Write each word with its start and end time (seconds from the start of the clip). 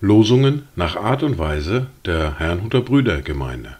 Losungen 0.00 0.68
nach 0.74 0.96
Art 0.96 1.22
und 1.22 1.36
Weise 1.36 1.88
der 2.06 2.38
Herrnhuter 2.38 2.80
Brüdergemeinde 2.80 3.76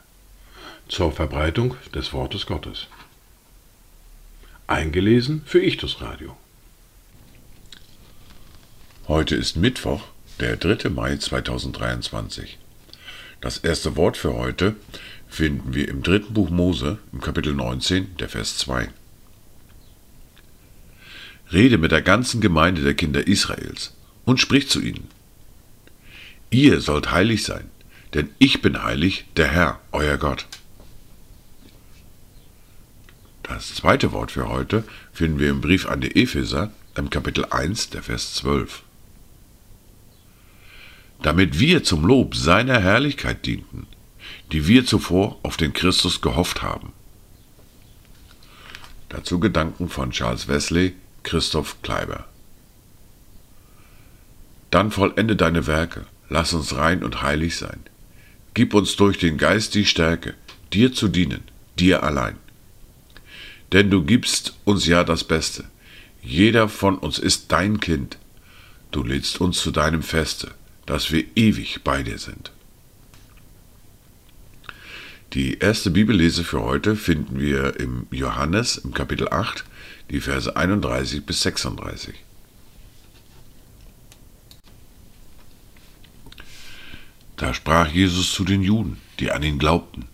zur 0.88 1.10
Verbreitung 1.10 1.74
des 1.94 2.12
Wortes 2.12 2.44
Gottes. 2.44 2.88
Eingelesen 4.66 5.40
für 5.46 5.62
Ichtus 5.62 6.02
Radio. 6.02 6.36
Heute 9.08 9.36
ist 9.36 9.56
Mittwoch, 9.56 10.02
der 10.38 10.56
3. 10.56 10.90
Mai 10.90 11.16
2023. 11.16 12.58
Das 13.40 13.58
erste 13.58 13.96
Wort 13.96 14.18
für 14.18 14.34
heute 14.34 14.76
finden 15.28 15.72
wir 15.72 15.88
im 15.88 16.02
dritten 16.02 16.34
Buch 16.34 16.50
Mose, 16.50 16.98
im 17.12 17.22
Kapitel 17.22 17.54
19, 17.54 18.16
der 18.18 18.28
Vers 18.28 18.58
2. 18.58 18.90
Rede 21.52 21.78
mit 21.78 21.92
der 21.92 22.02
ganzen 22.02 22.40
Gemeinde 22.40 22.82
der 22.82 22.94
Kinder 22.94 23.26
Israels 23.26 23.94
und 24.24 24.40
sprich 24.40 24.68
zu 24.68 24.80
ihnen. 24.80 25.08
Ihr 26.50 26.80
sollt 26.80 27.10
heilig 27.10 27.44
sein, 27.44 27.70
denn 28.14 28.30
ich 28.38 28.62
bin 28.62 28.82
heilig, 28.82 29.26
der 29.36 29.48
Herr, 29.48 29.80
euer 29.92 30.16
Gott. 30.16 30.46
Das 33.42 33.74
zweite 33.74 34.12
Wort 34.12 34.32
für 34.32 34.48
heute 34.48 34.82
finden 35.12 35.38
wir 35.38 35.50
im 35.50 35.60
Brief 35.60 35.86
an 35.86 36.00
die 36.00 36.20
Epheser 36.20 36.72
im 36.96 37.10
Kapitel 37.10 37.44
1, 37.44 37.90
der 37.90 38.02
Vers 38.02 38.34
12. 38.34 38.82
Damit 41.22 41.58
wir 41.60 41.84
zum 41.84 42.04
Lob 42.04 42.34
seiner 42.34 42.80
Herrlichkeit 42.80 43.46
dienten, 43.46 43.86
die 44.52 44.66
wir 44.66 44.84
zuvor 44.84 45.38
auf 45.42 45.56
den 45.56 45.72
Christus 45.72 46.20
gehofft 46.20 46.62
haben. 46.62 46.92
Dazu 49.08 49.38
Gedanken 49.38 49.88
von 49.88 50.10
Charles 50.10 50.48
Wesley, 50.48 50.94
Christoph 51.26 51.82
Kleiber. 51.82 52.24
Dann 54.70 54.90
vollende 54.90 55.36
deine 55.36 55.66
Werke, 55.66 56.06
lass 56.30 56.54
uns 56.54 56.74
rein 56.74 57.04
und 57.04 57.20
heilig 57.20 57.56
sein. 57.56 57.80
Gib 58.54 58.72
uns 58.72 58.96
durch 58.96 59.18
den 59.18 59.36
Geist 59.36 59.74
die 59.74 59.84
Stärke, 59.84 60.32
dir 60.72 60.94
zu 60.94 61.08
dienen, 61.08 61.42
dir 61.78 62.02
allein 62.02 62.38
denn 63.72 63.90
du 63.90 64.02
gibst 64.02 64.54
uns 64.64 64.86
ja 64.86 65.04
das 65.04 65.24
Beste. 65.24 65.64
Jeder 66.22 66.68
von 66.68 66.98
uns 66.98 67.18
ist 67.18 67.52
dein 67.52 67.80
Kind. 67.80 68.18
Du 68.90 69.02
lädst 69.02 69.40
uns 69.40 69.58
zu 69.58 69.70
deinem 69.70 70.02
Feste, 70.02 70.52
dass 70.86 71.12
wir 71.12 71.24
ewig 71.34 71.80
bei 71.84 72.02
dir 72.02 72.18
sind. 72.18 72.52
Die 75.36 75.58
erste 75.58 75.90
Bibellese 75.90 76.44
für 76.44 76.62
heute 76.62 76.96
finden 76.96 77.38
wir 77.38 77.78
im 77.78 78.06
Johannes 78.10 78.78
im 78.78 78.94
Kapitel 78.94 79.28
8, 79.28 79.66
die 80.08 80.22
Verse 80.22 80.56
31 80.56 81.26
bis 81.26 81.42
36. 81.42 82.14
Da 87.36 87.52
sprach 87.52 87.88
Jesus 87.88 88.32
zu 88.32 88.44
den 88.44 88.62
Juden, 88.62 88.96
die 89.20 89.30
an 89.30 89.42
ihn 89.42 89.58
glaubten. 89.58 90.06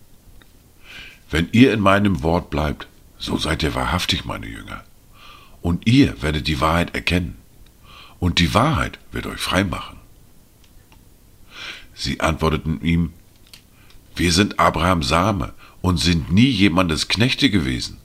Wenn 1.31 1.47
ihr 1.53 1.71
in 1.71 1.79
meinem 1.79 2.21
Wort 2.21 2.49
bleibt, 2.49 2.89
so 3.17 3.37
seid 3.37 3.63
ihr 3.63 3.75
wahrhaftig 3.75 4.25
meine 4.25 4.47
Jünger. 4.47 4.83
Und 5.61 5.87
ihr 5.87 6.21
werdet 6.21 6.49
die 6.49 6.59
Wahrheit 6.59 6.95
erkennen. 6.95 7.37
Und 8.19 8.39
die 8.39 8.53
Wahrheit 8.53 8.99
wird 9.13 9.27
euch 9.27 9.39
frei 9.39 9.63
machen. 9.63 9.99
Sie 11.93 12.19
antworteten 12.19 12.81
ihm, 12.81 13.13
wir 14.15 14.31
sind 14.31 14.59
Abrahams 14.59 15.07
Same 15.07 15.53
und 15.81 15.97
sind 15.97 16.31
nie 16.31 16.49
jemandes 16.49 17.07
Knechte 17.07 17.49
gewesen. 17.49 17.97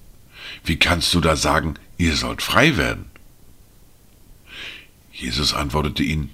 Wie 0.64 0.76
kannst 0.76 1.12
du 1.14 1.20
da 1.20 1.36
sagen, 1.36 1.74
ihr 1.96 2.16
sollt 2.16 2.42
frei 2.42 2.76
werden? 2.76 3.06
Jesus 5.12 5.52
antwortete 5.52 6.02
ihnen, 6.02 6.30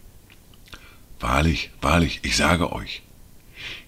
Wahrlich, 1.21 1.71
wahrlich, 1.81 2.21
ich 2.23 2.37
sage 2.37 2.73
euch, 2.73 3.03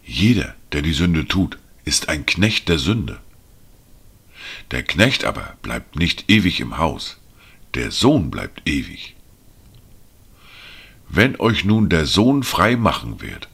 jeder, 0.04 0.54
der 0.72 0.82
die 0.82 0.94
Sünde 0.94 1.26
tut, 1.28 1.58
ist 1.84 2.08
ein 2.08 2.24
Knecht 2.24 2.68
der 2.68 2.78
Sünde. 2.78 3.20
Der 4.70 4.82
Knecht 4.82 5.24
aber 5.24 5.56
bleibt 5.62 5.96
nicht 5.96 6.30
ewig 6.30 6.60
im 6.60 6.78
Haus, 6.78 7.18
der 7.74 7.90
Sohn 7.90 8.30
bleibt 8.30 8.66
ewig. 8.66 9.16
Wenn 11.08 11.38
euch 11.38 11.64
nun 11.64 11.88
der 11.88 12.06
Sohn 12.06 12.42
frei 12.42 12.76
machen 12.76 13.20
wird, 13.20 13.48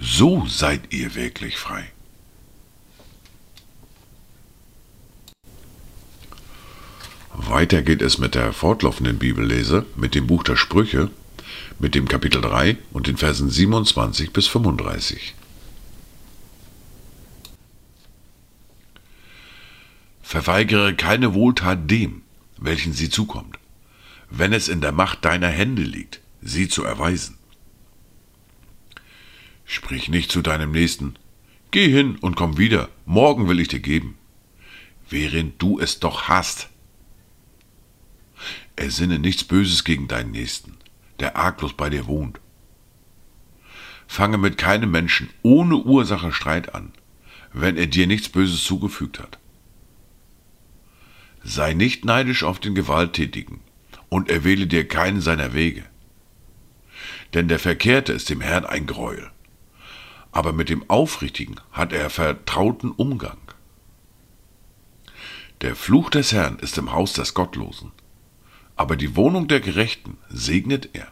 so 0.00 0.46
seid 0.46 0.92
ihr 0.92 1.14
wirklich 1.14 1.58
frei. 1.58 1.92
Weiter 7.34 7.82
geht 7.82 8.00
es 8.00 8.18
mit 8.18 8.34
der 8.34 8.52
fortlaufenden 8.52 9.18
Bibellese, 9.18 9.84
mit 9.96 10.14
dem 10.14 10.26
Buch 10.26 10.42
der 10.42 10.56
Sprüche, 10.56 11.10
mit 11.78 11.94
dem 11.94 12.08
Kapitel 12.08 12.40
3 12.40 12.78
und 12.92 13.06
den 13.06 13.18
Versen 13.18 13.50
27 13.50 14.32
bis 14.32 14.46
35. 14.46 15.34
Verweigere 20.22 20.94
keine 20.94 21.34
Wohltat 21.34 21.90
dem, 21.90 22.22
welchen 22.56 22.92
sie 22.92 23.10
zukommt, 23.10 23.58
wenn 24.30 24.52
es 24.52 24.68
in 24.68 24.80
der 24.80 24.92
Macht 24.92 25.24
deiner 25.24 25.48
Hände 25.48 25.82
liegt, 25.82 26.20
sie 26.40 26.68
zu 26.68 26.84
erweisen. 26.84 27.39
Sprich 29.72 30.08
nicht 30.08 30.32
zu 30.32 30.42
deinem 30.42 30.72
Nächsten, 30.72 31.14
geh 31.70 31.88
hin 31.88 32.16
und 32.16 32.34
komm 32.34 32.58
wieder, 32.58 32.88
morgen 33.06 33.48
will 33.48 33.60
ich 33.60 33.68
dir 33.68 33.78
geben, 33.78 34.18
während 35.08 35.62
du 35.62 35.78
es 35.78 36.00
doch 36.00 36.22
hast. 36.22 36.70
Ersinne 38.74 39.20
nichts 39.20 39.44
Böses 39.44 39.84
gegen 39.84 40.08
deinen 40.08 40.32
Nächsten, 40.32 40.76
der 41.20 41.36
arglos 41.36 41.72
bei 41.72 41.88
dir 41.88 42.08
wohnt. 42.08 42.40
Fange 44.08 44.38
mit 44.38 44.58
keinem 44.58 44.90
Menschen 44.90 45.30
ohne 45.42 45.76
Ursache 45.76 46.32
Streit 46.32 46.74
an, 46.74 46.90
wenn 47.52 47.76
er 47.76 47.86
dir 47.86 48.08
nichts 48.08 48.28
Böses 48.28 48.64
zugefügt 48.64 49.20
hat. 49.20 49.38
Sei 51.44 51.74
nicht 51.74 52.04
neidisch 52.04 52.42
auf 52.42 52.58
den 52.58 52.74
Gewalttätigen 52.74 53.60
und 54.08 54.30
erwähle 54.30 54.66
dir 54.66 54.88
keinen 54.88 55.20
seiner 55.20 55.54
Wege. 55.54 55.84
Denn 57.34 57.46
der 57.46 57.60
Verkehrte 57.60 58.12
ist 58.12 58.30
dem 58.30 58.40
Herrn 58.40 58.66
ein 58.66 58.86
Greuel, 58.86 59.30
aber 60.32 60.52
mit 60.52 60.68
dem 60.68 60.88
Aufrichtigen 60.88 61.56
hat 61.72 61.92
er 61.92 62.10
vertrauten 62.10 62.90
Umgang. 62.92 63.38
Der 65.60 65.76
Fluch 65.76 66.10
des 66.10 66.32
Herrn 66.32 66.58
ist 66.58 66.78
im 66.78 66.92
Haus 66.92 67.12
des 67.12 67.34
Gottlosen, 67.34 67.92
aber 68.76 68.96
die 68.96 69.16
Wohnung 69.16 69.48
der 69.48 69.60
Gerechten 69.60 70.16
segnet 70.28 70.90
er. 70.94 71.08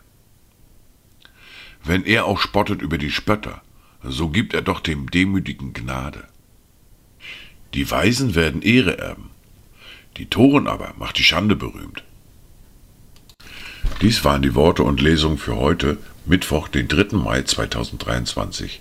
Wenn 1.85 2.05
er 2.05 2.25
auch 2.25 2.41
spottet 2.41 2.81
über 2.81 2.99
die 2.99 3.11
Spötter, 3.11 3.63
so 4.03 4.29
gibt 4.29 4.55
er 4.55 4.63
doch 4.63 4.81
dem 4.81 5.11
Demütigen 5.11 5.73
Gnade. 5.73 6.29
Die 7.75 7.91
Weisen 7.91 8.35
werden 8.35 8.63
Ehre 8.63 8.99
erben, 8.99 9.31
die 10.17 10.27
Toren 10.27 10.67
aber 10.67 10.95
macht 10.99 11.19
die 11.19 11.25
Schande 11.25 11.57
berühmt. 11.57 12.05
Dies 14.01 14.25
waren 14.25 14.43
die 14.43 14.55
Worte 14.55 14.85
und 14.85 15.01
Lesungen 15.01 15.39
für 15.39 15.57
heute, 15.57 15.99
Mittwoch, 16.25 16.69
den 16.69 16.89
3. 16.89 17.17
Mai 17.17 17.43
2023. 17.43 18.81